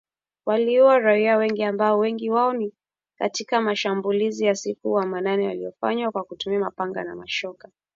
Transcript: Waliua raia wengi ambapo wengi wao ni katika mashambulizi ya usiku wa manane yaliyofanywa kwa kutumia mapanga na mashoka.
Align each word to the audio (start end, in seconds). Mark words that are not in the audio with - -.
Waliua 0.45 0.99
raia 0.99 1.37
wengi 1.37 1.63
ambapo 1.63 1.97
wengi 1.99 2.29
wao 2.29 2.53
ni 2.53 2.73
katika 3.17 3.61
mashambulizi 3.61 4.45
ya 4.45 4.51
usiku 4.51 4.91
wa 4.93 5.05
manane 5.05 5.45
yaliyofanywa 5.45 6.11
kwa 6.11 6.23
kutumia 6.23 6.59
mapanga 6.59 7.03
na 7.03 7.15
mashoka. 7.15 7.69